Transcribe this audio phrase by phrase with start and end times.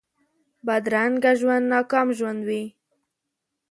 [0.65, 2.63] بدرنګه ژوند ناکام ژوند وي